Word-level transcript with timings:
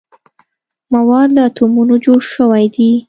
مواد 0.93 1.29
له 1.35 1.41
اتومونو 1.49 1.95
جوړ 2.05 2.19
شوي 2.33 2.65
دي. 2.75 2.91